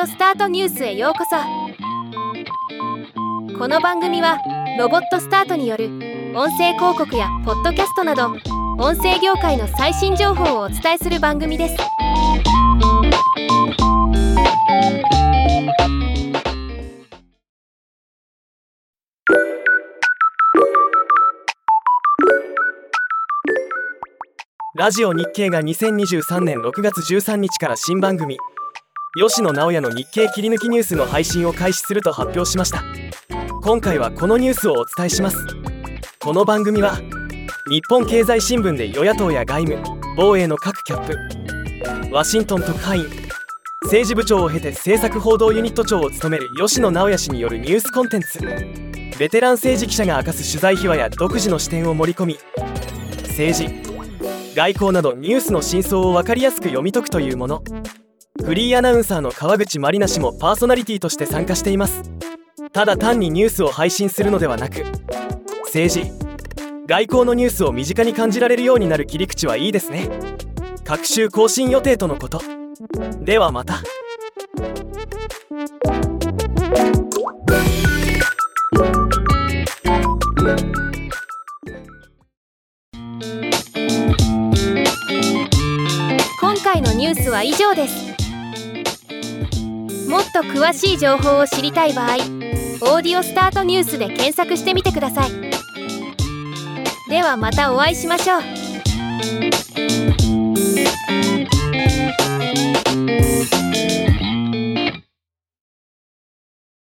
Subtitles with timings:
[0.00, 1.36] オスタートニュースへようこそ。
[3.58, 4.38] この番組は
[4.78, 5.86] ロボットスタートによる
[6.34, 8.28] 音声広告やポッドキャストなど
[8.78, 11.76] 音声業界の最新情報をお伝えする番組です。
[24.74, 28.38] ラジオ日経が2023年6月13日から新番組
[29.14, 32.82] 吉野直也の日経切り抜きニュースの配信を開始すると発表しました。
[33.62, 35.36] 今回はこのニュースをお伝えします。
[36.18, 36.96] この番組は
[37.68, 43.04] 日本経済新聞で与野党や外務防衛の各キャップワシントン特派員
[43.82, 48.38] 政治部長を経て政策報道ユニット長を務める吉野直也氏によるニュースコンテンツ
[49.18, 52.38] ベテラン政治記者が明かす取材秘話や独自の視点を盛り込み
[53.28, 53.68] 政治
[54.54, 57.62] 外交などニュースの真相を分かりやすく読み解くというもの。
[58.44, 62.02] フリーアナウンサーの川口まりな氏もパーソナリティとして参加しています。
[62.72, 64.82] ただ単にニュースを配信するのではなく
[65.64, 66.12] 政治
[66.86, 70.08] 外交のニュースを身近に感じられるようになる切り口はいいですね。
[70.84, 72.42] 各週更新予定とのこと。
[73.20, 73.82] ではまた。
[86.40, 88.11] 今回のニュースは以上です。
[90.32, 92.14] っと詳しい情報を知りたい場合
[92.80, 95.30] 「オーディオスタートニュース」で検索してみてください。
[97.10, 99.91] ではまたお会いしましょう。